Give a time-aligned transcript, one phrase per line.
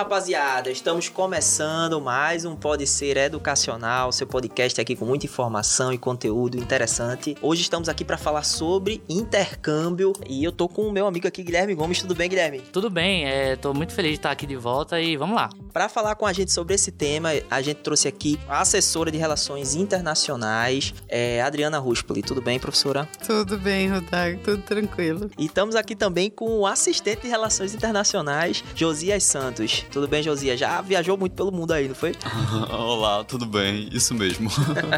[0.00, 5.98] Rapaziada, estamos começando mais um Pode Ser Educacional, seu podcast aqui com muita informação e
[5.98, 7.36] conteúdo interessante.
[7.42, 11.42] Hoje estamos aqui para falar sobre intercâmbio e eu tô com o meu amigo aqui,
[11.42, 12.00] Guilherme Gomes.
[12.00, 12.60] Tudo bem, Guilherme?
[12.60, 15.50] Tudo bem, é, tô muito feliz de estar aqui de volta e vamos lá.
[15.70, 19.18] Para falar com a gente sobre esse tema, a gente trouxe aqui a assessora de
[19.18, 22.22] Relações Internacionais, é, Adriana Ruspoli.
[22.22, 23.06] Tudo bem, professora?
[23.26, 25.30] Tudo bem, Rodrigo, tudo tranquilo.
[25.36, 29.89] E estamos aqui também com o assistente de Relações Internacionais, Josias Santos.
[29.90, 30.58] Tudo bem, Josias?
[30.58, 32.12] Já viajou muito pelo mundo aí, não foi?
[32.70, 33.88] Olá, tudo bem?
[33.92, 34.48] Isso mesmo.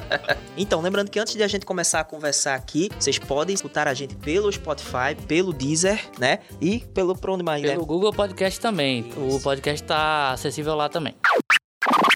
[0.57, 3.95] então, lembrando que antes de a gente começar a conversar aqui, vocês podem escutar a
[3.95, 6.41] gente pelo Spotify, pelo Deezer, né?
[6.61, 7.87] E pelo por onde mais, Pelo né?
[7.87, 9.09] Google Podcast também.
[9.09, 9.37] Isso.
[9.37, 11.15] O podcast está acessível lá também.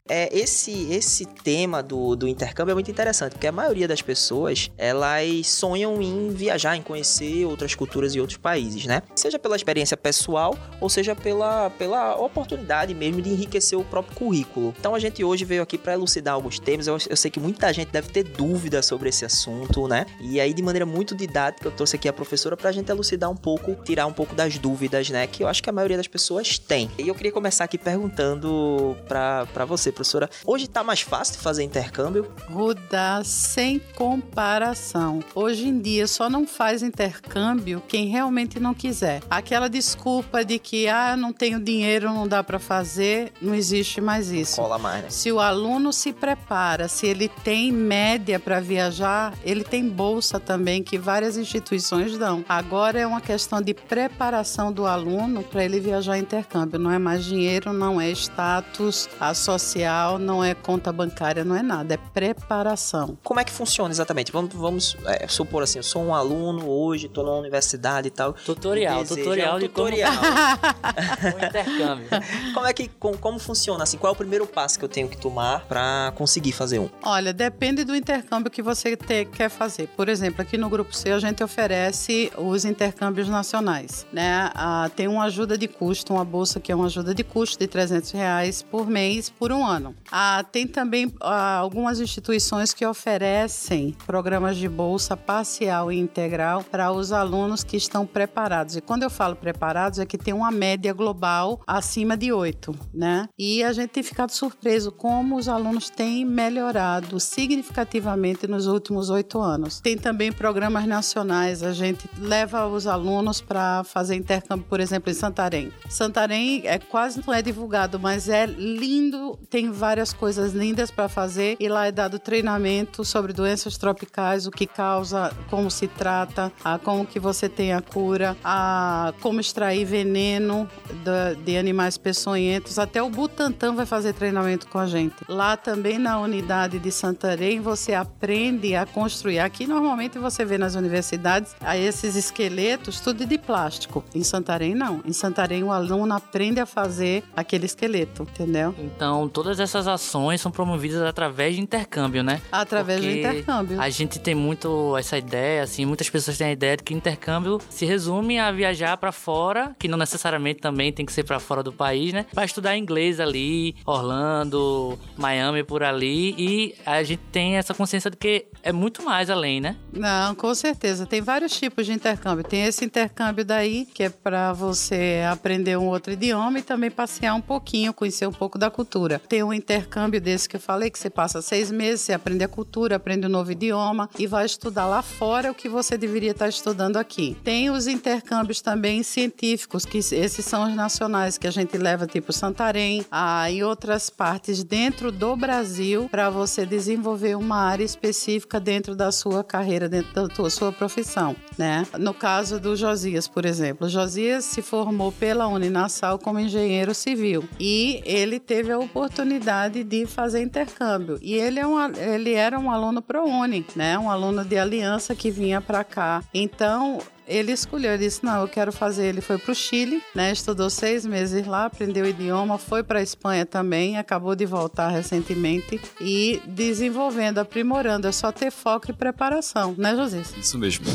[0.09, 4.71] É, esse, esse tema do, do intercâmbio é muito interessante, porque a maioria das pessoas,
[4.79, 9.03] elas sonham em viajar, em conhecer outras culturas e outros países, né?
[9.15, 14.75] Seja pela experiência pessoal, ou seja pela, pela oportunidade mesmo de enriquecer o próprio currículo.
[14.79, 16.87] Então a gente hoje veio aqui para elucidar alguns temas.
[16.87, 20.07] Eu, eu sei que muita gente deve ter dúvidas sobre esse assunto, né?
[20.21, 23.31] E aí, de maneira muito didática, eu trouxe aqui a professora para a gente elucidar
[23.31, 25.27] um pouco, tirar um pouco das dúvidas, né?
[25.27, 26.91] Que eu acho que a maioria das pessoas tem.
[26.99, 31.65] E eu queria começar aqui perguntando para você, professora, hoje tá mais fácil de fazer
[31.65, 32.31] intercâmbio?
[32.51, 35.21] Ruda, sem comparação.
[35.35, 39.23] Hoje em dia só não faz intercâmbio quem realmente não quiser.
[39.31, 44.31] Aquela desculpa de que ah, não tenho dinheiro, não dá para fazer, não existe mais
[44.31, 44.57] isso.
[44.57, 45.11] Cola mais, né?
[45.11, 50.83] Se o aluno se prepara, se ele tem média para viajar, ele tem bolsa também
[50.83, 52.45] que várias instituições dão.
[52.49, 56.79] Agora é uma questão de preparação do aluno para ele viajar intercâmbio.
[56.79, 59.86] Não é mais dinheiro, não é status associado
[60.19, 63.16] não é conta bancária, não é nada, é preparação.
[63.22, 64.33] Como é que funciona exatamente?
[64.33, 68.33] Vamos, vamos é, supor assim, eu sou um aluno hoje, estou na universidade e tal.
[68.33, 70.12] Tutorial, tutorial é um de tutorial.
[70.15, 71.38] Como...
[71.47, 72.09] intercâmbio.
[72.55, 73.97] Como é que como, como funciona assim?
[73.97, 76.88] Qual é o primeiro passo que eu tenho que tomar para conseguir fazer um?
[77.03, 79.88] Olha, depende do intercâmbio que você te, quer fazer.
[79.88, 84.50] Por exemplo, aqui no grupo C a gente oferece os intercâmbios nacionais, né?
[84.55, 87.66] Ah, tem uma ajuda de custo, uma bolsa que é uma ajuda de custo de
[87.66, 89.94] 300 reais por mês por um ano ano.
[90.10, 96.91] Ah, tem também ah, algumas instituições que oferecem programas de bolsa parcial e integral para
[96.91, 98.76] os alunos que estão preparados.
[98.76, 103.28] E quando eu falo preparados, é que tem uma média global acima de 8, né?
[103.38, 109.41] E a gente tem ficado surpreso como os alunos têm melhorado significativamente nos últimos oito
[109.41, 109.81] anos.
[109.81, 115.14] Tem também programas nacionais, a gente leva os alunos para fazer intercâmbio, por exemplo, em
[115.14, 115.72] Santarém.
[115.88, 121.56] Santarém é quase não é divulgado, mas é lindo, tem várias coisas lindas para fazer
[121.59, 126.78] e lá é dado treinamento sobre doenças tropicais, o que causa, como se trata, a,
[126.78, 130.69] como que você tem a cura, a como extrair veneno
[131.05, 132.78] de, de animais peçonhentos.
[132.78, 135.15] Até o Butantan vai fazer treinamento com a gente.
[135.28, 139.38] Lá também na unidade de Santarém você aprende a construir.
[139.38, 144.05] Aqui normalmente você vê nas universidades esses esqueletos tudo de plástico.
[144.15, 145.00] Em Santarém não.
[145.05, 148.75] Em Santarém o aluno aprende a fazer aquele esqueleto, entendeu?
[148.78, 152.41] Então todas todas essas ações são promovidas através de intercâmbio, né?
[152.53, 153.81] Através Porque do intercâmbio.
[153.81, 157.59] A gente tem muito essa ideia, assim, muitas pessoas têm a ideia de que intercâmbio
[157.71, 161.62] se resume a viajar para fora, que não necessariamente também tem que ser para fora
[161.62, 162.27] do país, né?
[162.34, 168.17] Para estudar inglês ali, Orlando, Miami por ali, e a gente tem essa consciência de
[168.17, 169.77] que é muito mais além, né?
[169.93, 171.06] Não, com certeza.
[171.06, 172.44] Tem vários tipos de intercâmbio.
[172.44, 177.34] Tem esse intercâmbio daí, que é para você aprender um outro idioma e também passear
[177.34, 179.19] um pouquinho, conhecer um pouco da cultura.
[179.28, 182.49] Tem um intercâmbio desse que eu falei, que você passa seis meses, você aprende a
[182.49, 186.49] cultura, aprende um novo idioma e vai estudar lá fora o que você deveria estar
[186.49, 187.37] estudando aqui.
[187.45, 192.32] Tem os intercâmbios também científicos, que esses são os nacionais, que a gente leva tipo
[192.32, 198.94] Santarém, a, em outras partes dentro do Brasil, para você desenvolver uma área específica dentro
[198.94, 201.87] da sua carreira, dentro da sua profissão, né?
[201.99, 208.03] No caso do Josias, por exemplo, Josias se formou pela Uninassal como engenheiro civil e
[208.05, 211.19] ele teve a oportunidade oportunidade de fazer intercâmbio.
[211.20, 213.99] E ele, é um, ele era um aluno ProUni, né?
[213.99, 216.23] Um aluno de aliança que vinha para cá.
[216.32, 219.06] Então, ele escolheu, ele disse: Não, eu quero fazer.
[219.06, 220.32] Ele foi para o Chile, né?
[220.32, 224.88] Estudou seis meses lá, aprendeu o idioma, foi para a Espanha também, acabou de voltar
[224.88, 228.06] recentemente e desenvolvendo, aprimorando.
[228.06, 230.22] É só ter foco e preparação, né, José?
[230.38, 230.87] Isso mesmo.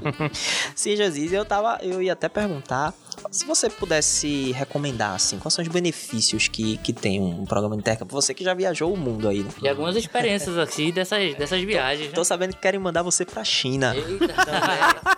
[0.74, 2.94] Sim, José, eu, tava, eu ia até perguntar
[3.30, 7.80] Se você pudesse recomendar, assim, quais são os benefícios que, que tem um programa de
[7.80, 8.14] intercâmbio?
[8.14, 9.50] Você que já viajou o mundo aí, né?
[9.62, 12.10] E algumas experiências assim dessas, dessas viagens.
[12.12, 12.24] Tô Né?
[12.24, 13.94] sabendo que querem mandar você pra China.
[13.94, 14.34] Eita,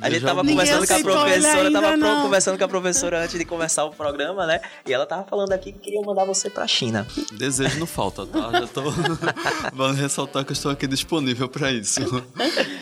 [0.00, 2.22] A gente tava conversando com a professora, tava não.
[2.22, 4.60] conversando com a professora antes de começar o programa, né?
[4.86, 7.06] E ela tava falando aqui que queriam mandar você pra China.
[7.32, 8.50] Desejo não falta, tá?
[8.52, 8.82] Já tô.
[9.74, 12.00] Vale ressaltar que eu estou aqui disponível para isso.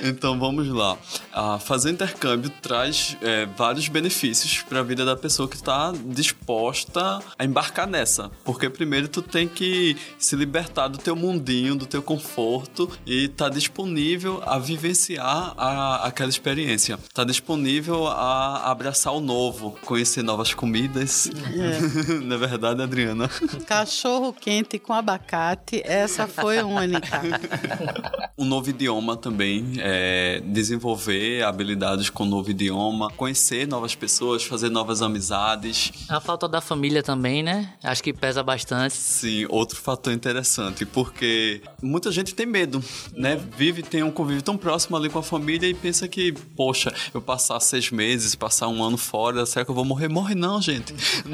[0.03, 0.99] Então vamos lá.
[1.33, 4.24] Ah, fazer intercâmbio traz é, vários benefícios
[4.67, 8.31] para a vida da pessoa que está disposta a embarcar nessa.
[8.43, 13.51] Porque primeiro tu tem que se libertar do teu mundinho, do teu conforto e tá
[13.51, 16.99] disponível a vivenciar a, aquela experiência.
[17.13, 21.31] Tá disponível a abraçar o novo, conhecer novas comidas.
[22.25, 23.29] Na verdade, Adriana.
[23.67, 27.21] Cachorro quente com abacate, essa foi única.
[28.37, 34.14] Um novo idioma também, é, desenvolver habilidades com o novo idioma, conhecer novas pessoas,
[34.49, 35.93] fazer novas amizades.
[36.09, 37.73] A falta da família também, né?
[37.83, 38.95] Acho que pesa bastante.
[38.95, 42.83] Sim, outro fator interessante, porque muita gente tem medo,
[43.15, 43.41] né?
[43.57, 47.21] Vive, tem um convívio tão próximo ali com a família e pensa que, poxa, eu
[47.21, 50.09] passar seis meses, passar um ano fora, será que eu vou morrer?
[50.09, 50.95] Morre não, gente.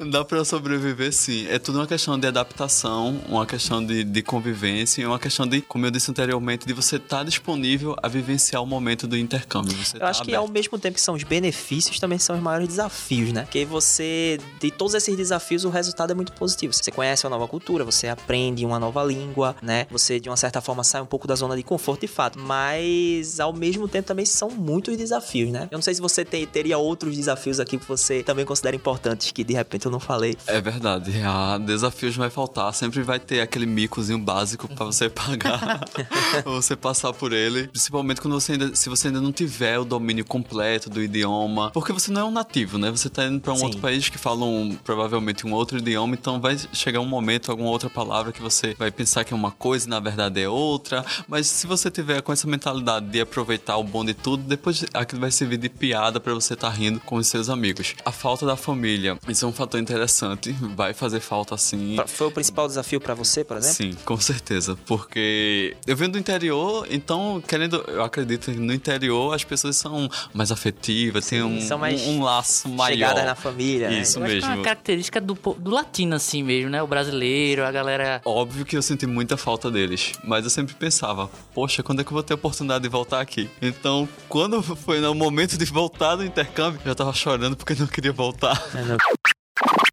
[0.00, 1.46] Dá, dá pra sobreviver sim.
[1.48, 5.60] É tudo uma questão de adaptação, uma questão de, de convivência e uma questão de,
[5.60, 9.72] como eu disse anteriormente, de você estar disponível a vivenciar o momento do intercâmbio.
[9.76, 10.42] Você Eu tá acho que aberto.
[10.46, 13.42] ao mesmo tempo que são os benefícios, também são os maiores desafios, né?
[13.42, 16.72] Porque você, de todos esses desafios, o resultado é muito positivo.
[16.72, 19.86] Você conhece uma nova cultura, você aprende uma nova língua, né?
[19.90, 22.38] Você, de uma certa forma, sai um pouco da zona de conforto, de fato.
[22.38, 25.68] Mas, ao mesmo tempo, também são muitos desafios, né?
[25.70, 29.30] Eu não sei se você tem- teria outros desafios aqui que você também considera importantes,
[29.30, 30.36] que de repente eu não falei.
[30.46, 35.80] É verdade, ah, desafios vai faltar, sempre vai ter aquele micozinho básico pra você pagar,
[36.42, 39.84] pra você passar por ele, principalmente quando você ainda, se você ainda não tiver o
[39.84, 42.90] domínio completo do idioma, porque você não é um nativo, né?
[42.90, 43.64] Você tá indo pra um Sim.
[43.64, 47.68] outro país que fala um, provavelmente um outro idioma, então vai chegar um momento, alguma
[47.68, 51.04] outra palavra que você vai pensar que é uma coisa e na verdade é outra,
[51.28, 55.20] mas se você tiver com essa mentalidade de aproveitar o bom de tudo, depois aquilo
[55.20, 57.94] vai servir de piada pra você estar rindo com os seus amigos.
[58.06, 61.98] A falta da família, isso é um fator interessante, vai fazer falta sim.
[62.06, 63.76] Foi o principal desafio pra você, por exemplo?
[63.76, 64.78] Sim, com certeza.
[64.86, 70.08] Porque eu venho do interior, então, querendo, eu acredito que no interior as pessoas são
[70.32, 72.92] mais afetivas, têm um, são mais um, um laço maior.
[72.92, 74.00] Chegadas na família, né?
[74.00, 74.54] Isso Eu acho que é mesmo.
[74.54, 76.82] uma característica do, do latino, assim mesmo, né?
[76.82, 78.20] O brasileiro, a galera.
[78.24, 82.08] Óbvio que eu senti muita falta deles, mas eu sempre pensava, poxa, quando é que
[82.08, 83.48] eu vou ter a oportunidade de voltar aqui?
[83.60, 87.86] Então, quando foi no momento de voltar do intercâmbio, eu já tava chorando porque não
[87.86, 88.56] queria voltar.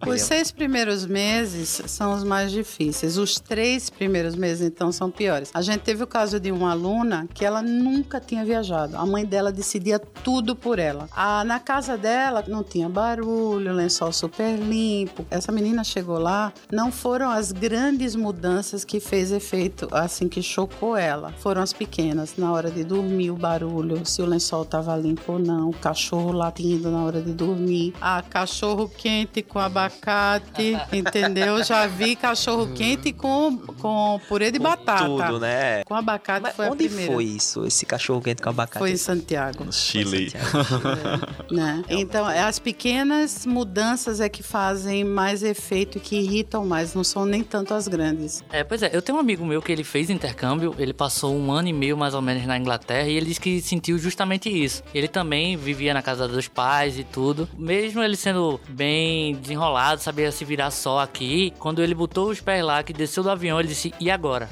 [0.07, 3.17] Os seis primeiros meses são os mais difíceis.
[3.17, 5.51] Os três primeiros meses, então, são piores.
[5.53, 8.97] A gente teve o caso de uma aluna que ela nunca tinha viajado.
[8.97, 11.07] A mãe dela decidia tudo por ela.
[11.15, 15.25] Ah, na casa dela não tinha barulho, lençol super limpo.
[15.29, 20.95] Essa menina chegou lá, não foram as grandes mudanças que fez efeito, assim, que chocou
[20.95, 21.31] ela.
[21.37, 22.35] Foram as pequenas.
[22.37, 26.31] Na hora de dormir, o barulho, se o lençol estava limpo ou não, o cachorro
[26.31, 27.93] latindo na hora de dormir.
[28.01, 29.92] Ah, cachorro quente com abacate,
[30.91, 31.63] entendeu?
[31.63, 35.05] Já vi cachorro quente com, com purê de Com batata.
[35.05, 35.83] Tudo, né?
[35.83, 37.13] Com abacate Mas foi a onde primeira.
[37.13, 37.65] foi isso?
[37.65, 38.79] Esse cachorro quente com abacate?
[38.79, 39.71] Foi em Santiago.
[39.71, 40.31] Chile.
[41.51, 41.83] né?
[41.89, 47.03] Então, é, as pequenas mudanças é que fazem mais efeito e que irritam mais, não
[47.03, 48.43] são nem tanto as grandes.
[48.51, 51.51] É, pois é, eu tenho um amigo meu que ele fez intercâmbio, ele passou um
[51.51, 54.83] ano e meio mais ou menos na Inglaterra e ele disse que sentiu justamente isso.
[54.93, 57.47] Ele também vivia na casa dos pais e tudo.
[57.57, 62.63] Mesmo ele sendo bem desenrolado, sabia se virar só aqui, quando ele botou os pés
[62.63, 64.49] lá, que desceu do avião, ele disse: e agora?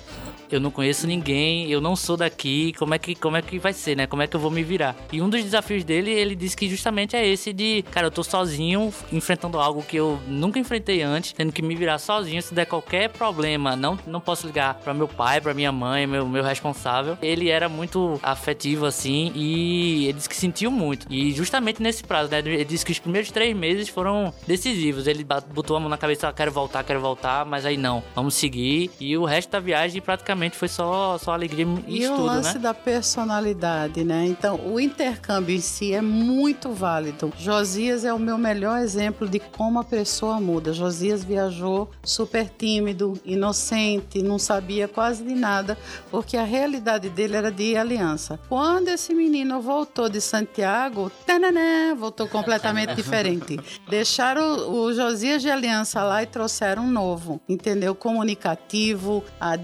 [0.52, 3.74] Eu não conheço ninguém, eu não sou daqui, como é que como é que vai
[3.74, 4.08] ser, né?
[4.08, 4.96] Como é que eu vou me virar?
[5.12, 8.24] E um dos desafios dele, ele disse que justamente é esse de, cara, eu tô
[8.24, 12.66] sozinho enfrentando algo que eu nunca enfrentei antes, tendo que me virar sozinho se der
[12.66, 17.18] qualquer problema, não não posso ligar para meu pai, para minha mãe, meu meu responsável.
[17.22, 21.08] Ele era muito afetivo assim e ele disse que sentiu muito.
[21.10, 22.40] E justamente nesse prazo, né?
[22.40, 25.08] Ele disse que os primeiros três meses foram decisivos.
[25.08, 28.34] Ele botou a mão na cabeça, ah, quero voltar, quero voltar, mas aí não, vamos
[28.34, 28.92] seguir.
[29.00, 32.56] E o resto da viagem praticamente foi só, só alegria e, E o estudo, lance
[32.56, 32.60] né?
[32.60, 34.26] da personalidade, né?
[34.26, 37.32] Então, o intercâmbio em si é muito válido.
[37.38, 40.74] Josias é o meu melhor exemplo de como a pessoa muda.
[40.74, 45.78] Josias viajou super tímido, inocente, não sabia quase de nada,
[46.10, 48.40] porque a realidade dele era de aliança.
[48.48, 53.60] Quando esse menino voltou de Santiago, tananã, voltou completamente diferente.
[53.90, 57.94] Deixaram o, o Josias de Aliança lá e trouxeram um novo, entendeu?
[57.94, 59.56] Comunicativo, ah,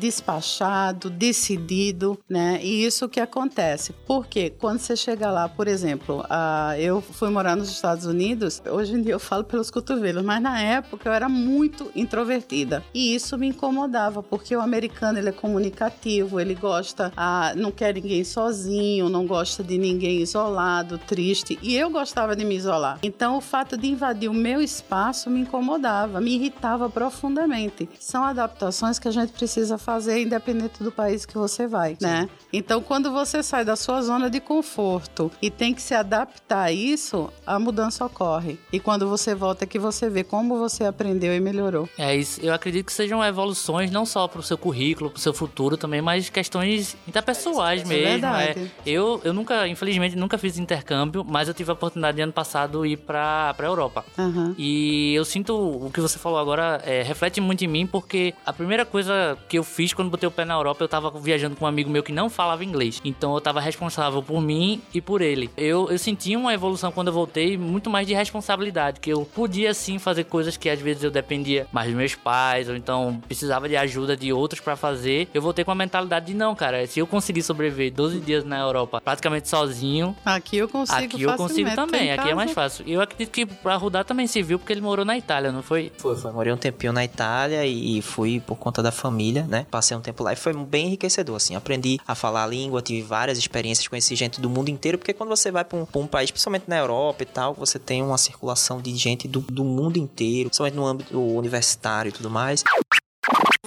[0.67, 2.59] despachado, decidido, né?
[2.61, 3.93] E isso que acontece.
[4.05, 8.93] Porque quando você chega lá, por exemplo, ah, eu fui morar nos Estados Unidos, hoje
[8.93, 12.83] em dia eu falo pelos cotovelos, mas na época eu era muito introvertida.
[12.93, 17.93] E isso me incomodava, porque o americano ele é comunicativo, ele gosta, ah, não quer
[17.93, 21.57] ninguém sozinho, não gosta de ninguém isolado, triste.
[21.61, 22.99] E eu gostava de me isolar.
[23.01, 27.89] Então o fato de invadir o meu espaço me incomodava, me irritava profundamente.
[27.99, 32.05] São adaptações que a gente precisa fazer independente do país que você vai, Sim.
[32.05, 32.29] né?
[32.51, 36.71] Então quando você sai da sua zona de conforto e tem que se adaptar a
[36.71, 38.59] isso, a mudança ocorre.
[38.71, 41.89] E quando você volta é que você vê como você aprendeu e melhorou.
[41.97, 42.41] É isso.
[42.41, 45.77] Eu acredito que sejam evoluções não só para o seu currículo, para o seu futuro
[45.77, 48.11] também, mas questões interpessoais é mesmo.
[48.11, 48.71] Verdade.
[48.85, 48.89] É.
[48.89, 52.85] Eu, eu nunca, infelizmente, nunca fiz intercâmbio, mas eu tive a oportunidade de ano passado
[52.85, 54.05] ir para a Europa.
[54.17, 54.55] Uhum.
[54.57, 58.53] E eu sinto o que você falou agora é, reflete muito em mim, porque a
[58.53, 61.65] primeira coisa que eu fiz quando botei o pé na Europa, eu tava viajando com
[61.65, 63.01] um amigo meu que não falava inglês.
[63.03, 65.49] Então eu tava responsável por mim e por ele.
[65.57, 69.73] Eu, eu senti uma evolução quando eu voltei, muito mais de responsabilidade, que eu podia
[69.73, 73.67] sim fazer coisas que às vezes eu dependia mais dos meus pais, ou então precisava
[73.67, 75.27] de ajuda de outros para fazer.
[75.33, 78.59] Eu voltei com a mentalidade de não, cara, se eu conseguir sobreviver 12 dias na
[78.59, 80.15] Europa praticamente sozinho.
[80.23, 82.31] Aqui eu consigo Aqui eu consigo também, aqui casa...
[82.31, 82.85] é mais fácil.
[82.87, 85.63] E eu acredito que pra Rudá também se viu porque ele morou na Itália, não
[85.63, 85.91] foi?
[85.97, 86.31] Foi, foi.
[86.31, 89.65] Morei um tempinho na Itália e fui por conta da família, né?
[89.71, 91.55] Passei um tempo e foi bem enriquecedor, assim.
[91.55, 95.29] Aprendi a falar a língua, tive várias experiências, conheci gente do mundo inteiro, porque quando
[95.29, 98.81] você vai pra um, um país, principalmente na Europa e tal, você tem uma circulação
[98.81, 102.63] de gente do, do mundo inteiro, principalmente no âmbito universitário e tudo mais.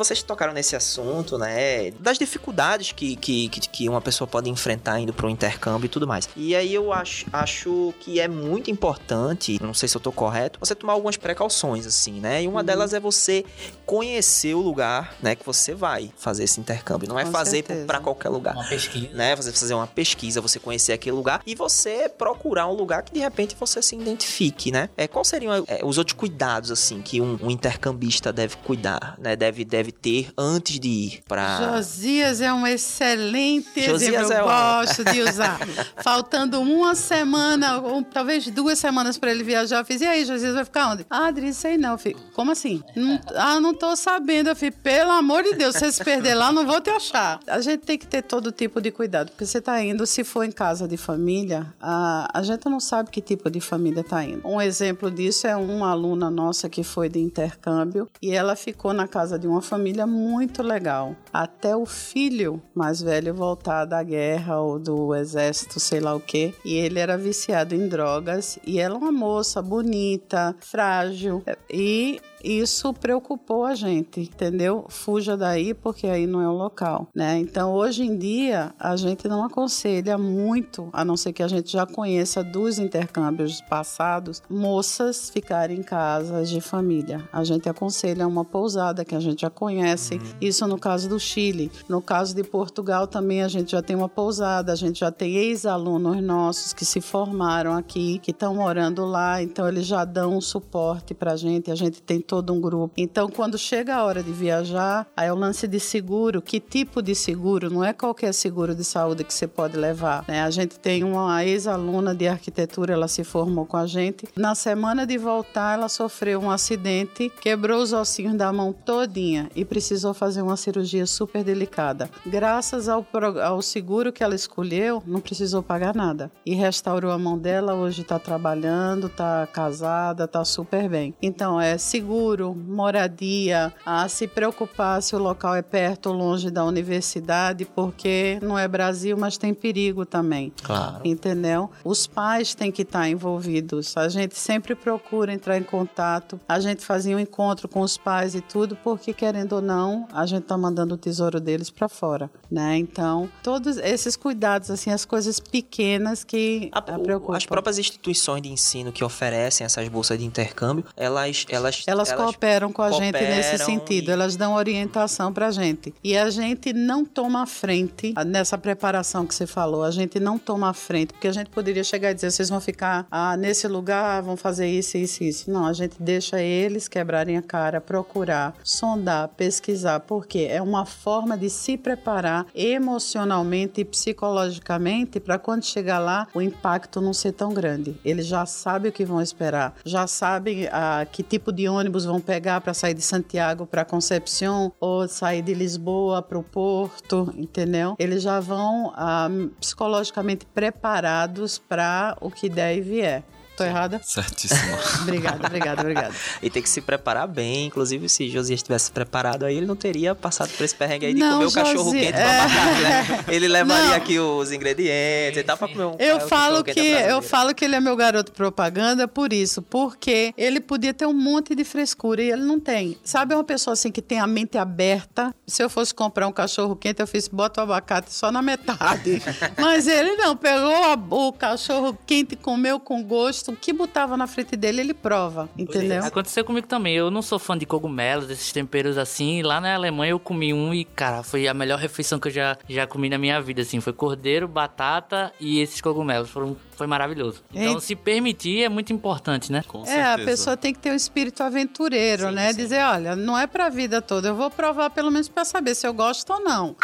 [0.00, 1.90] Vocês tocaram nesse assunto, né?
[1.92, 6.06] Das dificuldades que, que, que uma pessoa pode enfrentar indo para um intercâmbio e tudo
[6.06, 6.26] mais.
[6.34, 10.58] E aí eu acho, acho que é muito importante, não sei se eu tô correto,
[10.58, 12.42] você tomar algumas precauções, assim, né?
[12.42, 12.66] E uma uhum.
[12.66, 13.44] delas é você
[13.84, 17.06] conhecer o lugar, né, que você vai fazer esse intercâmbio.
[17.06, 18.54] Não é Com fazer para qualquer lugar.
[18.54, 19.08] Uma pesquisa.
[19.12, 19.36] Né?
[19.36, 23.20] Você fazer uma pesquisa, você conhecer aquele lugar e você procurar um lugar que de
[23.20, 24.88] repente você se identifique, né?
[24.96, 29.36] É, quais seriam é, os outros cuidados, assim, que um, um intercambista deve cuidar, né?
[29.36, 31.74] Deve, deve deve ter antes de ir para.
[31.74, 34.32] Josias é um excelente Josias exemplo.
[34.32, 35.58] É Eu gosto de usar.
[36.02, 40.54] Faltando uma semana, ou talvez duas semanas para ele viajar, eu fiz, e aí, Josias
[40.54, 41.06] vai ficar onde?
[41.10, 42.18] Ah, Adri, sei não, filho.
[42.34, 42.82] Como assim?
[42.94, 44.48] Não, ah, não tô sabendo.
[44.48, 47.40] Eu falei, pelo amor de Deus, se você se perder lá, não vou te achar.
[47.46, 50.44] A gente tem que ter todo tipo de cuidado, porque você tá indo, se for
[50.44, 54.46] em casa de família, a, a gente não sabe que tipo de família tá indo.
[54.46, 59.06] Um exemplo disso é uma aluna nossa que foi de intercâmbio e ela ficou na
[59.06, 61.16] casa de uma família família muito legal.
[61.32, 66.54] Até o filho mais velho voltar da guerra ou do exército, sei lá o que.
[66.62, 68.58] E ele era viciado em drogas.
[68.66, 71.42] E ela é uma moça bonita, frágil.
[71.70, 74.86] E isso preocupou a gente, entendeu?
[74.88, 77.38] Fuja daí porque aí não é o local, né?
[77.38, 81.72] Então, hoje em dia, a gente não aconselha muito, a não ser que a gente
[81.72, 87.28] já conheça dos intercâmbios passados, moças ficarem em casas de família.
[87.32, 90.14] A gente aconselha uma pousada que a gente já conhece.
[90.14, 90.20] Uhum.
[90.40, 91.70] Isso no caso do Chile.
[91.88, 95.36] No caso de Portugal também a gente já tem uma pousada, a gente já tem
[95.36, 100.40] ex-alunos nossos que se formaram aqui, que estão morando lá, então eles já dão um
[100.40, 101.70] suporte pra gente.
[101.70, 102.94] A gente tem todo um grupo.
[102.96, 106.40] Então, quando chega a hora de viajar, aí é o lance de seguro.
[106.40, 107.68] Que tipo de seguro?
[107.68, 110.24] Não é qualquer seguro de saúde que você pode levar.
[110.28, 110.40] Né?
[110.40, 114.28] A gente tem uma ex-aluna de arquitetura, ela se formou com a gente.
[114.36, 119.64] Na semana de voltar, ela sofreu um acidente, quebrou os ossinhos da mão todinha e
[119.64, 122.08] precisou fazer uma cirurgia super delicada.
[122.24, 123.04] Graças ao,
[123.42, 126.30] ao seguro que ela escolheu, não precisou pagar nada.
[126.46, 131.12] E restaurou a mão dela, hoje está trabalhando, está casada, está super bem.
[131.20, 136.50] Então, é seguro seguro, moradia, a se preocupar se o local é perto ou longe
[136.50, 140.52] da universidade, porque não é Brasil, mas tem perigo também.
[140.62, 141.00] Claro.
[141.02, 141.70] Entendeu?
[141.82, 143.96] Os pais têm que estar envolvidos.
[143.96, 146.38] A gente sempre procura entrar em contato.
[146.46, 150.26] A gente fazia um encontro com os pais e tudo, porque querendo ou não, a
[150.26, 152.76] gente tá mandando o tesouro deles para fora, né?
[152.76, 157.36] Então, todos esses cuidados, assim, as coisas pequenas que a, preocupam.
[157.36, 162.08] As próprias instituições de ensino que oferecem essas bolsas de intercâmbio, elas elas, elas elas,
[162.09, 164.12] elas cooperam com a cooperam gente nesse sentido, e...
[164.12, 165.94] elas dão orientação pra gente.
[166.02, 170.38] E a gente não toma a frente nessa preparação que você falou, a gente não
[170.38, 173.66] toma a frente, porque a gente poderia chegar e dizer, vocês vão ficar ah, nesse
[173.68, 175.50] lugar, vão fazer isso, isso, isso.
[175.50, 181.36] Não, a gente deixa eles quebrarem a cara, procurar, sondar, pesquisar, porque é uma forma
[181.36, 187.52] de se preparar emocionalmente e psicologicamente para quando chegar lá o impacto não ser tão
[187.52, 187.96] grande.
[188.04, 192.20] Eles já sabem o que vão esperar, já sabem ah, que tipo de ônibus vão
[192.20, 197.94] pegar para sair de Santiago para Concepción ou sair de Lisboa para o Porto, entendeu?
[197.98, 199.28] Eles já vão ah,
[199.60, 203.24] psicologicamente preparados para o que der e vier.
[203.60, 204.00] Tô errada?
[204.02, 204.74] Certíssimo.
[205.02, 206.14] obrigada, obrigada, obrigada.
[206.42, 207.66] E tem que se preparar bem.
[207.66, 211.20] Inclusive, se Josias tivesse preparado aí, ele não teria passado por esse perrengue aí de
[211.20, 212.40] não, comer o cachorro quente é...
[212.40, 213.24] abacate, né?
[213.28, 213.94] Ele levaria não.
[213.96, 217.76] aqui os ingredientes e tal pra comer um Eu falo que eu falo que ele
[217.76, 222.30] é meu garoto propaganda por isso, porque ele podia ter um monte de frescura e
[222.30, 222.96] ele não tem.
[223.04, 225.34] Sabe uma pessoa assim que tem a mente aberta?
[225.46, 229.22] Se eu fosse comprar um cachorro quente, eu fiz bota o abacate só na metade.
[229.60, 234.26] Mas ele não, pegou a, o cachorro quente, comeu com gosto o que botava na
[234.26, 236.04] frente dele, ele prova, entendeu?
[236.04, 236.94] Aconteceu comigo também.
[236.94, 239.42] Eu não sou fã de cogumelos, desses temperos assim.
[239.42, 242.56] Lá na Alemanha eu comi um e, cara, foi a melhor refeição que eu já,
[242.68, 243.80] já comi na minha vida, assim.
[243.80, 246.30] Foi cordeiro, batata e esses cogumelos.
[246.30, 247.42] Foram, foi maravilhoso.
[247.52, 247.80] Então, e...
[247.80, 249.62] se permitir é muito importante, né?
[249.66, 250.08] Com certeza.
[250.08, 252.52] É, a pessoa tem que ter um espírito aventureiro, sim, né?
[252.52, 252.56] Sim.
[252.58, 254.28] Dizer, olha, não é pra vida toda.
[254.28, 256.76] Eu vou provar pelo menos para saber se eu gosto ou não.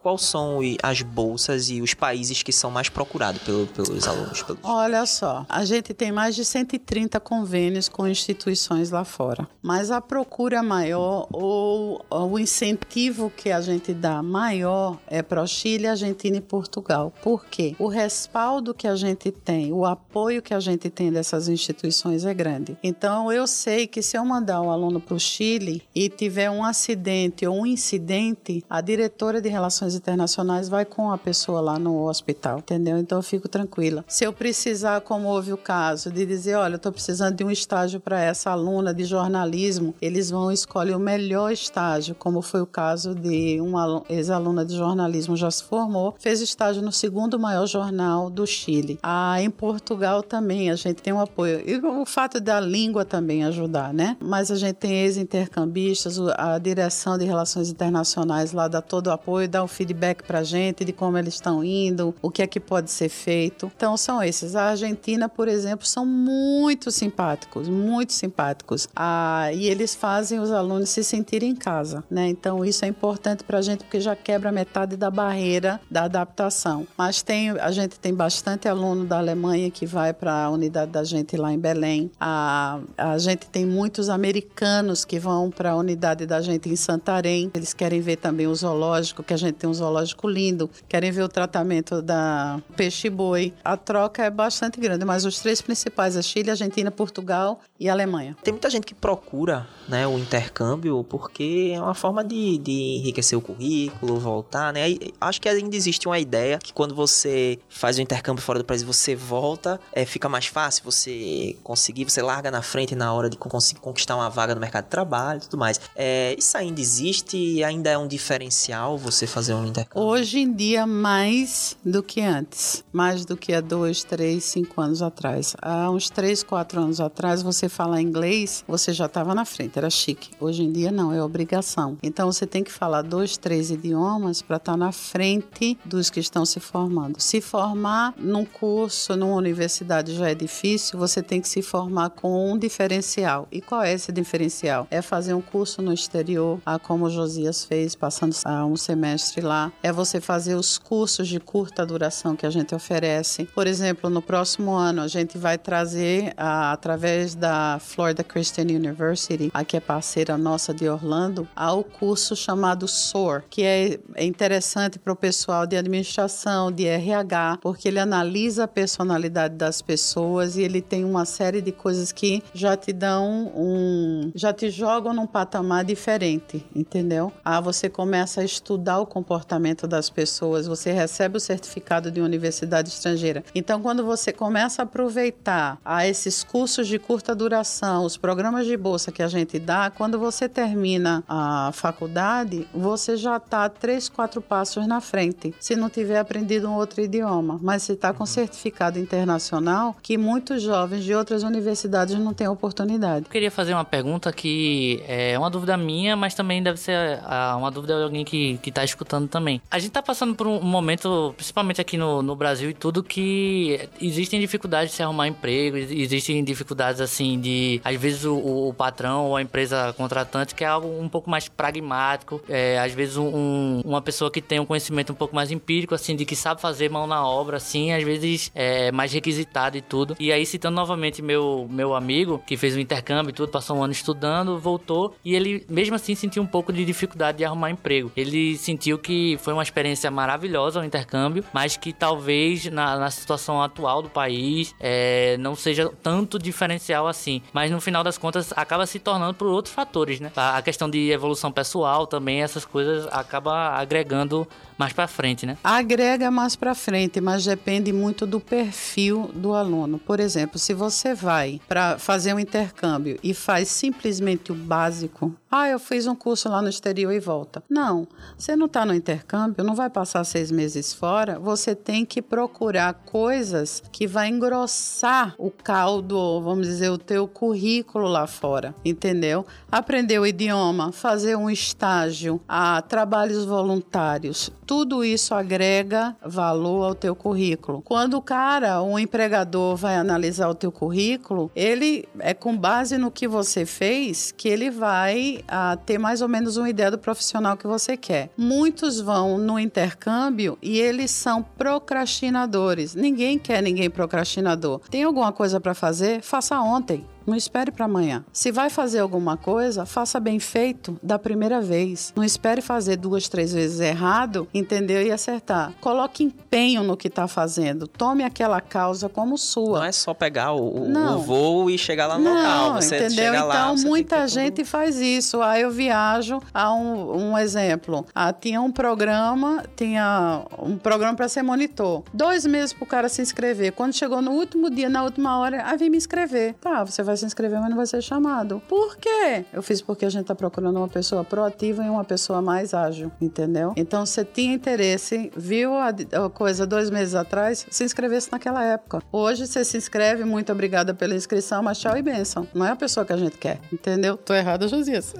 [0.00, 4.42] Quais são as bolsas e os países que são mais procurados pelo, pelos alunos?
[4.44, 4.60] Pelos...
[4.62, 10.00] Olha só, a gente tem mais de 130 convênios com instituições lá fora, mas a
[10.00, 15.88] procura maior ou, ou o incentivo que a gente dá maior é para o Chile,
[15.88, 17.12] Argentina e Portugal.
[17.20, 17.74] Por quê?
[17.76, 22.32] O respaldo que a gente tem, o apoio que a gente tem dessas instituições é
[22.32, 22.78] grande.
[22.84, 26.62] Então eu sei que se eu mandar um aluno para o Chile e tiver um
[26.62, 32.08] acidente ou um incidente, a diretora de relações internacionais vai com a pessoa lá no
[32.08, 32.98] hospital, entendeu?
[32.98, 34.04] Então eu fico tranquila.
[34.08, 37.50] Se eu precisar, como houve o caso, de dizer, olha, eu estou precisando de um
[37.50, 42.66] estágio para essa aluna de jornalismo, eles vão escolher o melhor estágio, como foi o
[42.66, 48.30] caso de uma ex-aluna de jornalismo, já se formou, fez estágio no segundo maior jornal
[48.30, 48.98] do Chile.
[49.02, 51.62] Ah, em Portugal também a gente tem um apoio.
[51.66, 54.16] E o fato da língua também ajudar, né?
[54.20, 59.48] Mas a gente tem ex-intercambistas, a direção de relações internacionais lá dá todo o apoio,
[59.48, 62.58] dá o feedback para a gente de como eles estão indo, o que é que
[62.58, 63.70] pode ser feito.
[63.76, 64.56] Então são esses.
[64.56, 68.88] A Argentina, por exemplo, são muito simpáticos, muito simpáticos.
[68.94, 72.28] Ah, e eles fazem os alunos se sentirem em casa, né?
[72.28, 76.86] Então isso é importante para a gente porque já quebra metade da barreira da adaptação.
[76.96, 81.04] Mas tem, a gente tem bastante aluno da Alemanha que vai para a unidade da
[81.04, 82.10] gente lá em Belém.
[82.18, 87.50] A, a gente tem muitos americanos que vão para a unidade da gente em Santarém.
[87.54, 91.22] Eles querem ver também o zoológico que a gente tem um zoológico lindo, querem ver
[91.22, 93.52] o tratamento da peixe-boi.
[93.64, 98.36] A troca é bastante grande, mas os três principais é Chile, Argentina, Portugal e Alemanha.
[98.42, 103.38] Tem muita gente que procura né, o intercâmbio porque é uma forma de, de enriquecer
[103.38, 104.82] o currículo, voltar, né?
[105.20, 108.82] Acho que ainda existe uma ideia que quando você faz o intercâmbio fora do país
[108.82, 113.36] você volta, é, fica mais fácil você conseguir, você larga na frente na hora de
[113.36, 115.80] conseguir conquistar uma vaga no mercado de trabalho e tudo mais.
[115.94, 120.08] É, isso ainda existe ainda é um diferencial você fazer um intercâmbio?
[120.08, 122.84] Hoje em dia, mais do que antes.
[122.92, 125.54] Mais do que há dois, três, cinco anos atrás.
[125.60, 129.90] Há uns três, quatro anos atrás, você falar inglês, você já estava na frente, era
[129.90, 130.30] chique.
[130.40, 131.96] Hoje em dia, não, é obrigação.
[132.02, 136.20] Então, você tem que falar dois, três idiomas para estar tá na frente dos que
[136.20, 137.20] estão se formando.
[137.20, 142.52] Se formar num curso, numa universidade já é difícil, você tem que se formar com
[142.52, 143.48] um diferencial.
[143.50, 144.86] E qual é esse diferencial?
[144.90, 148.34] É fazer um curso no exterior, como o Josias fez, passando
[148.68, 153.46] um semestre lá, é você fazer os cursos de curta duração que a gente oferece.
[153.46, 159.50] Por exemplo, no próximo ano a gente vai trazer, a, através da Florida Christian University,
[159.54, 164.98] a que é parceira nossa de Orlando, ao curso chamado SOAR, que é, é interessante
[164.98, 170.62] para o pessoal de administração, de RH, porque ele analisa a personalidade das pessoas e
[170.62, 174.30] ele tem uma série de coisas que já te dão um.
[174.34, 177.32] já te jogam num patamar diferente, entendeu?
[177.42, 182.20] Ah, você começa a estudar o comportamento comportamento das pessoas, você recebe o certificado de
[182.20, 183.44] universidade estrangeira.
[183.54, 188.76] Então, quando você começa a aproveitar a esses cursos de curta duração, os programas de
[188.76, 194.42] bolsa que a gente dá, quando você termina a faculdade, você já está três, quatro
[194.42, 195.54] passos na frente.
[195.60, 200.62] Se não tiver aprendido um outro idioma, mas se está com certificado internacional, que muitos
[200.62, 203.26] jovens de outras universidades não têm oportunidade.
[203.26, 207.54] Eu queria fazer uma pergunta que é uma dúvida minha, mas também deve ser ah,
[207.56, 208.82] uma dúvida de alguém que, que tá
[209.28, 209.60] também.
[209.70, 213.88] A gente está passando por um momento, principalmente aqui no, no Brasil e tudo, que
[214.00, 219.26] existem dificuldades de se arrumar emprego, existem dificuldades assim de, às vezes, o, o patrão
[219.26, 223.80] ou a empresa contratante que é algo um pouco mais pragmático, é, às vezes um,
[223.84, 226.88] uma pessoa que tem um conhecimento um pouco mais empírico, assim, de que sabe fazer
[226.88, 230.16] mão na obra, assim, às vezes é mais requisitado e tudo.
[230.18, 233.82] E aí, citando novamente meu, meu amigo, que fez o intercâmbio e tudo, passou um
[233.82, 238.10] ano estudando, voltou, e ele, mesmo assim, sentiu um pouco de dificuldade de arrumar emprego.
[238.16, 243.62] Ele sentiu que foi uma experiência maravilhosa o intercâmbio, mas que talvez na, na situação
[243.62, 247.42] atual do país é, não seja tanto diferencial assim.
[247.52, 250.30] Mas no final das contas, acaba se tornando por outros fatores, né?
[250.36, 254.46] A questão de evolução pessoal também, essas coisas acaba agregando
[254.78, 255.58] mais para frente, né?
[255.62, 259.98] Agrega mais para frente, mas depende muito do perfil do aluno.
[259.98, 265.68] Por exemplo, se você vai para fazer um intercâmbio e faz simplesmente o básico, ah,
[265.68, 267.62] eu fiz um curso lá no exterior e volta.
[267.68, 272.22] Não, você não está no intercâmbio, não vai passar seis meses fora, você tem que
[272.22, 279.44] procurar coisas que vai engrossar o caldo, vamos dizer, o teu currículo lá fora, entendeu?
[279.72, 287.16] Aprender o idioma, fazer um estágio, a trabalhos voluntários, tudo isso agrega valor ao teu
[287.16, 287.80] currículo.
[287.80, 293.10] Quando o cara, um empregador vai analisar o teu currículo, ele é com base no
[293.10, 296.98] que você fez que ele vai a, ah, ter mais ou menos uma ideia do
[296.98, 298.28] profissional que você quer.
[298.36, 302.94] Muitos vão no intercâmbio e eles são procrastinadores.
[302.94, 304.80] Ninguém quer ninguém procrastinador.
[304.90, 306.20] Tem alguma coisa para fazer?
[306.20, 307.06] Faça ontem.
[307.28, 308.24] Não espere para amanhã.
[308.32, 312.10] Se vai fazer alguma coisa, faça bem feito da primeira vez.
[312.16, 315.02] Não espere fazer duas, três vezes errado, entendeu?
[315.02, 315.74] E acertar.
[315.78, 317.86] Coloque empenho no que está fazendo.
[317.86, 319.80] Tome aquela causa como sua.
[319.80, 322.74] Não é só pegar o, o voo e chegar lá no Não, local.
[322.76, 323.34] Você entendeu?
[323.34, 324.66] Então, lá, muita gente tudo...
[324.66, 325.42] faz isso.
[325.42, 328.06] Aí eu viajo a um, um exemplo.
[328.14, 332.04] Ah, tinha um programa, tinha um programa para ser monitor.
[332.10, 333.72] Dois meses para o cara se inscrever.
[333.72, 336.54] Quando chegou no último dia, na última hora, aí vim me inscrever.
[336.54, 338.62] Tá, você vai se inscrever, mas não vai ser chamado.
[338.68, 339.44] Por quê?
[339.52, 343.12] Eu fiz porque a gente está procurando uma pessoa proativa e uma pessoa mais ágil,
[343.20, 343.72] entendeu?
[343.76, 349.02] Então, você tinha interesse, viu a, a coisa dois meses atrás, se inscrevesse naquela época.
[349.12, 352.46] Hoje, você se inscreve, muito obrigada pela inscrição, mas tchau e benção.
[352.54, 354.16] Não é a pessoa que a gente quer, entendeu?
[354.16, 355.14] Tô errada, Josias.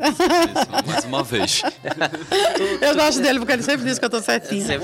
[0.86, 1.62] mais uma vez.
[2.80, 4.78] eu gosto dele porque ele sempre diz que eu tô certinha.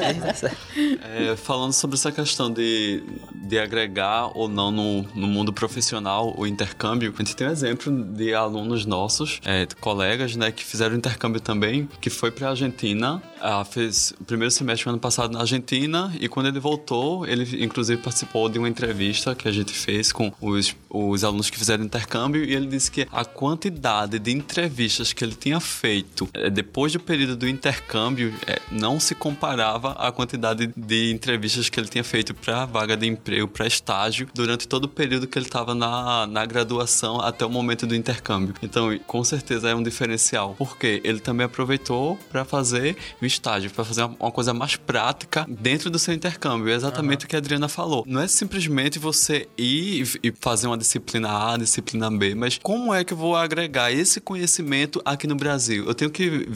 [1.02, 3.02] É, falando sobre essa questão de,
[3.34, 8.04] de agregar ou não no, no mundo profissional o intercâmbio, a gente tem um exemplo
[8.04, 13.22] de alunos nossos, é, colegas, né, que fizeram intercâmbio também, que foi para a Argentina,
[13.40, 17.64] ah, fez o primeiro semestre do ano passado na Argentina e quando ele voltou, ele
[17.64, 21.84] inclusive participou de uma entrevista que a gente fez com os, os alunos que fizeram
[21.84, 26.92] intercâmbio e ele disse que a quantidade de entrevistas que ele tinha feito é, depois
[26.92, 32.04] do período do intercâmbio é, não se comparava à quantidade de entrevistas que ele tinha
[32.04, 36.26] feito para vaga de emprego, para estágio, durante todo o período que ele estava na,
[36.26, 38.54] na graduação até o momento do intercâmbio.
[38.62, 43.84] Então, com certeza é um diferencial, porque ele também aproveitou para fazer o estágio, para
[43.84, 46.70] fazer uma coisa mais prática dentro do seu intercâmbio.
[46.70, 47.26] É exatamente uhum.
[47.26, 48.04] o que a Adriana falou.
[48.06, 53.02] Não é simplesmente você ir e fazer uma disciplina A, disciplina B, mas como é
[53.02, 55.86] que eu vou agregar esse conhecimento aqui no Brasil?
[55.86, 56.46] Eu tenho que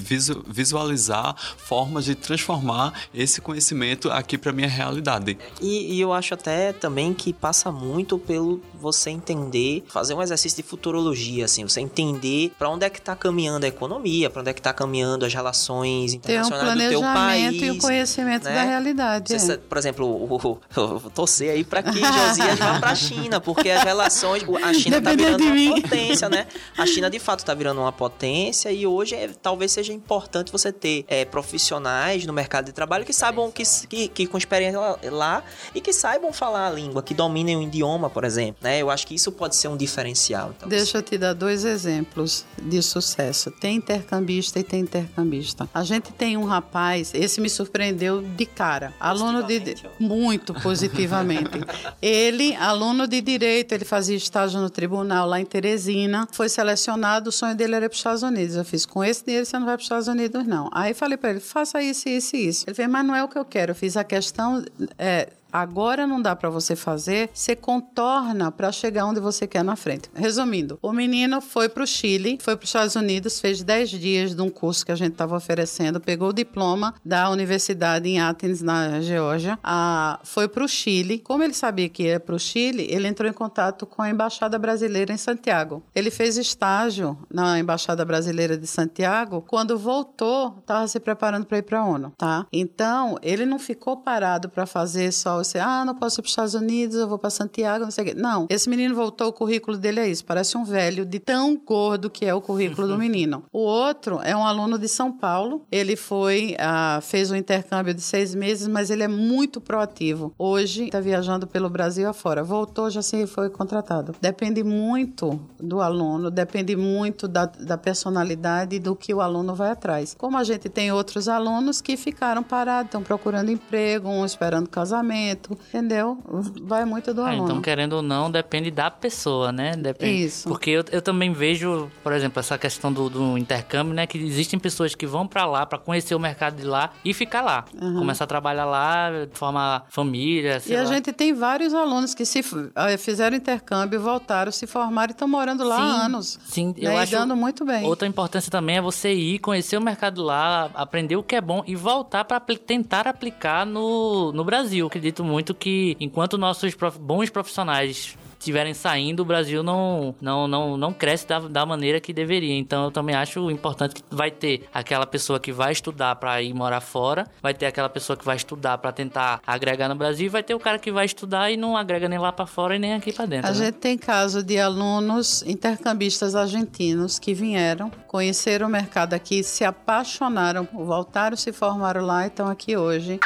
[0.47, 5.37] visualizar formas de transformar esse conhecimento aqui para minha realidade.
[5.61, 10.63] E, e eu acho até também que passa muito pelo você entender, fazer um exercício
[10.63, 14.51] de futurologia, assim, você entender para onde é que está caminhando a economia, para onde
[14.51, 17.63] é que está caminhando as relações internacionais um do teu país.
[17.63, 18.55] e o conhecimento né?
[18.55, 19.39] da realidade.
[19.39, 19.57] Você, é.
[19.57, 23.83] Por exemplo, o, o, torcer aí para que Josias vá para a China, porque as
[23.83, 24.18] relações,
[24.63, 25.81] a China está virando uma mim.
[25.81, 26.47] potência, né?
[26.77, 30.73] A China de fato está virando uma potência e hoje é, talvez seja importante você
[30.73, 34.79] ter é, profissionais no mercado de trabalho que saibam que, que, que com experiência
[35.11, 35.43] lá
[35.75, 38.57] e que saibam falar a língua, que dominem o idioma, por exemplo.
[38.63, 38.81] Né?
[38.81, 40.55] Eu acho que isso pode ser um diferencial.
[40.57, 43.51] Então, Deixa eu te dar dois exemplos de sucesso.
[43.51, 45.69] Tem intercambista e tem intercambista.
[45.73, 48.93] A gente tem um rapaz, esse me surpreendeu de cara.
[48.99, 49.59] Aluno de
[49.99, 51.59] muito positivamente.
[52.01, 57.29] ele, aluno de direito, ele fazia fazia estágio no tribunal lá em Teresina, foi selecionado,
[57.29, 58.57] o sonho dele era ir para os Estados Unidos.
[58.57, 60.71] Eu fiz, com esse dinheiro você não vai para os Estados Unidos, não.
[60.73, 62.65] Aí falei para ele, faça isso, isso e isso.
[62.67, 63.73] Ele fez, mas não é o que eu quero.
[63.73, 64.65] Eu fiz a questão,
[64.99, 69.77] é, agora não dá para você fazer, você contorna para chegar onde você quer na
[69.77, 70.11] frente.
[70.15, 74.35] Resumindo, o menino foi para o Chile, foi para os Estados Unidos, fez 10 dias
[74.35, 78.63] de um curso que a gente estava oferecendo, pegou o diploma da universidade em Athens,
[78.63, 81.19] na Geórgia, a, foi para o Chile.
[81.19, 84.59] Como ele sabia que ia para o Chile, ele entrou em contato com a Embaixada
[84.59, 85.83] Brasileira em Santiago.
[85.95, 89.45] Ele fez estágio na Embaixada Brasileira de Santiago.
[89.47, 92.47] Quando voltou, estava se preparando para ir para a ONU, tá?
[92.53, 96.33] Então, ele não ficou parado para fazer só você, ah, não posso ir para os
[96.33, 98.15] Estados Unidos, eu vou para Santiago, não sei o quê.
[98.15, 102.11] Não, esse menino voltou, o currículo dele é isso, parece um velho de tão gordo
[102.11, 103.45] que é o currículo do menino.
[103.53, 108.01] O outro é um aluno de São Paulo, ele foi, ah, fez um intercâmbio de
[108.01, 110.33] seis meses, mas ele é muito proativo.
[110.39, 114.15] Hoje está viajando pelo Brasil afora, voltou, já se foi contratado.
[114.21, 119.71] Depende muito do aluno, depende muito da, da personalidade e do que o aluno vai
[119.71, 120.15] atrás.
[120.19, 125.28] Como a gente tem outros alunos que ficaram parados, estão procurando emprego, um esperando casamento,
[125.33, 126.19] entendeu?
[126.63, 127.45] Vai muito do Ah, aluno.
[127.45, 129.73] então, querendo ou não, depende da pessoa, né?
[129.77, 130.25] Depende.
[130.25, 130.49] Isso.
[130.49, 134.07] Porque eu, eu também vejo, por exemplo, essa questão do, do intercâmbio, né?
[134.07, 137.43] Que existem pessoas que vão pra lá pra conhecer o mercado de lá e ficar
[137.43, 137.65] lá.
[137.79, 140.85] Começar a trabalhar lá, formar família, E sei a lá.
[140.87, 142.41] gente tem vários alunos que se
[142.77, 146.39] eh, fizeram intercâmbio, voltaram, se formaram e estão morando lá há Sim, anos.
[146.47, 146.75] Sim, né?
[146.79, 147.85] eu E acho dando muito bem.
[147.85, 151.63] Outra importância também é você ir, conhecer o mercado lá, aprender o que é bom
[151.67, 154.87] e voltar para tentar aplicar no, no Brasil.
[154.87, 160.77] Acredito muito que enquanto nossos prof- bons profissionais estiverem saindo, o Brasil não, não, não,
[160.77, 162.57] não cresce da, da maneira que deveria.
[162.57, 166.55] Então eu também acho importante que vai ter aquela pessoa que vai estudar para ir
[166.55, 170.29] morar fora, vai ter aquela pessoa que vai estudar para tentar agregar no Brasil e
[170.29, 172.79] vai ter o cara que vai estudar e não agrega nem lá para fora e
[172.79, 173.49] nem aqui para dentro.
[173.51, 173.57] A né?
[173.57, 180.69] gente tem caso de alunos intercambistas argentinos que vieram, conheceram o mercado aqui, se apaixonaram,
[180.73, 183.19] voltaram, se formaram lá e estão aqui hoje.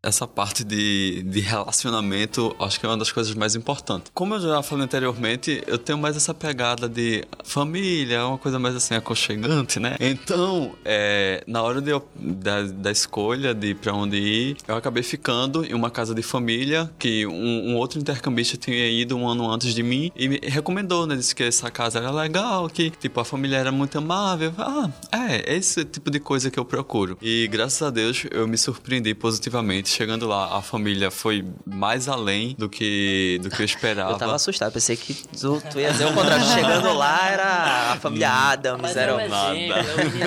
[0.00, 4.12] Essa parte de, de relacionamento, acho que é uma das coisas mais importantes.
[4.14, 8.76] Como eu já falei anteriormente, eu tenho mais essa pegada de família, uma coisa mais
[8.76, 9.96] assim aconchegante, né?
[9.98, 15.64] Então, é, na hora de da, da escolha de pra onde ir, eu acabei ficando
[15.64, 19.74] em uma casa de família que um, um outro intercambista tinha ido um ano antes
[19.74, 21.16] de mim e me recomendou, né?
[21.16, 24.54] Disse que essa casa era legal, que tipo a família era muito amável.
[24.58, 27.18] Ah, é, é esse tipo de coisa que eu procuro.
[27.20, 29.88] E graças a Deus eu me surpreendi positivamente.
[29.98, 34.12] Chegando lá, a família foi mais além do que do que eu esperava.
[34.14, 36.44] Eu tava assustado, pensei que tu, tu ia dizer o contrário.
[36.46, 39.74] Chegando lá era a família Adams, Mas era é um exemplo,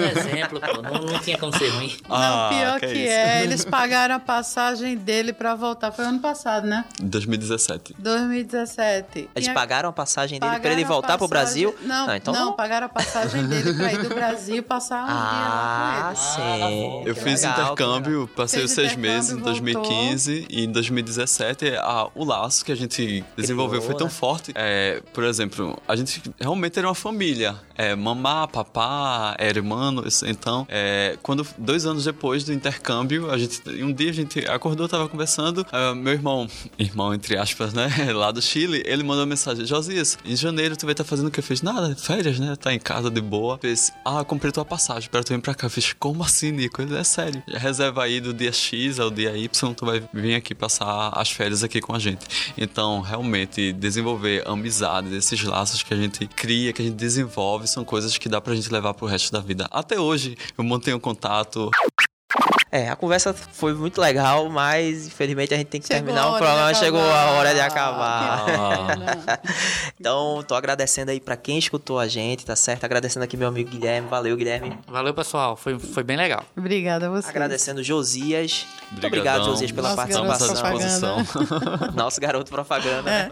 [0.02, 0.82] um exemplo, pô.
[0.82, 1.96] Não, não tinha como ser ruim.
[2.10, 5.94] Ah, Não, pior que que, é é, eles pagaram a passagem dele para voltar.
[5.94, 6.84] Foi ano passado, né?
[7.02, 7.96] 2017.
[7.98, 9.30] 2017.
[9.34, 11.88] Eles pagaram a passagem dele pra ele voltar pro passagem- Brasil?
[11.88, 15.08] Não, Ah, então não, pagaram a passagem dele para ir do Brasil e passar um
[15.08, 16.72] dia lá Ah, com ele.
[16.74, 17.04] sim.
[17.06, 19.40] Eu Que fiz legal, intercâmbio, passei os seis meses em.
[19.60, 24.14] 2015 e em 2017 a- o laço que a gente desenvolveu Criou, foi tão né?
[24.14, 24.52] forte.
[24.56, 27.56] É, por exemplo, a gente realmente era uma família.
[27.76, 30.24] É, mamá, papá, hermanos.
[30.24, 34.88] Então, é, quando dois anos depois do intercâmbio, a gente, um dia a gente acordou,
[34.88, 35.66] tava conversando.
[35.72, 40.18] ah, meu irmão, irmão entre aspas, né, lá do Chile, ele mandou uma mensagem: Josias,
[40.26, 41.40] em janeiro tu vai estar fazendo o que?
[41.40, 42.56] Eu fiz nada, férias, né?
[42.56, 43.58] Tá em casa de boa.
[43.60, 45.66] Fez, ah, comprei tua passagem para tu vir pra cá.
[45.66, 46.82] Eu fiz, como assim, Nico?
[46.82, 47.42] Ele é sério.
[47.48, 51.64] Reserva aí do dia X ao dia Y, tu vai vir aqui passar as férias
[51.64, 52.26] aqui com a gente.
[52.58, 57.84] Então, realmente, desenvolver amizades, esses laços que a gente cria, que a gente desenvolve, são
[57.84, 59.68] coisas que dá pra gente levar pro resto da vida.
[59.72, 61.70] Até hoje, eu mantenho contato.
[62.72, 66.38] É, a conversa foi muito legal, mas infelizmente a gente tem que Chegou terminar o
[66.38, 66.74] programa.
[66.74, 68.46] Chegou a hora de acabar.
[68.46, 69.40] Que pena.
[70.02, 72.84] Então, tô agradecendo aí pra quem escutou a gente, tá certo?
[72.86, 74.08] Agradecendo aqui meu amigo Guilherme.
[74.08, 74.76] Valeu, Guilherme.
[74.88, 75.56] Valeu, pessoal.
[75.56, 76.44] Foi, foi bem legal.
[76.58, 77.30] Obrigada a você.
[77.30, 78.66] Agradecendo Josias.
[78.92, 79.42] Muito Obrigadão.
[79.42, 80.48] obrigado, Josias, pela Nosso participação.
[80.48, 81.18] garoto à disposição.
[81.94, 83.02] Nosso garoto propaganda.
[83.04, 83.30] né?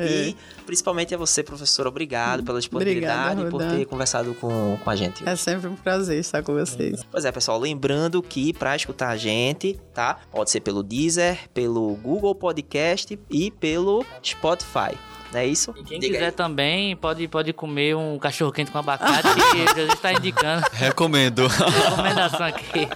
[0.00, 0.36] E
[0.70, 5.28] principalmente a você, professor, obrigado pela disponibilidade e por ter conversado com, com a gente.
[5.28, 7.04] É sempre um prazer estar com vocês.
[7.10, 10.18] Pois é, pessoal, lembrando que para escutar a gente, tá?
[10.30, 14.96] Pode ser pelo Deezer, pelo Google Podcast e pelo Spotify.
[15.32, 15.74] Não é isso?
[15.76, 16.32] E quem Diga quiser aí.
[16.32, 20.64] também pode, pode comer um cachorro quente com abacate, que Jesus está indicando.
[20.72, 21.48] Recomendo.
[21.48, 22.88] Recomendação aqui.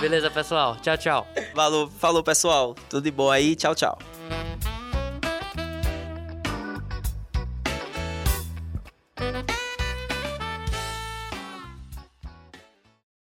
[0.00, 0.76] Beleza, pessoal?
[0.82, 1.28] Tchau, tchau.
[1.54, 2.74] Falou, falou, pessoal.
[2.88, 3.54] Tudo de bom aí.
[3.54, 3.96] Tchau, tchau.